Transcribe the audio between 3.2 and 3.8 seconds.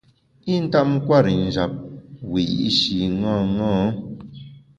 ṅaṅâ.